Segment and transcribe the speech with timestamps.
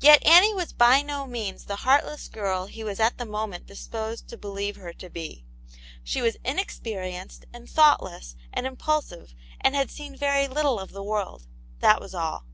[0.00, 4.26] Yet, Annie was by no means the heartless girl he was at the moment disposed
[4.28, 5.44] to believe her to be.
[6.02, 11.02] She was inexperienced, and thoughtless, and im pulsive, and had seen very little of the
[11.02, 11.46] world;
[11.80, 12.46] that was all.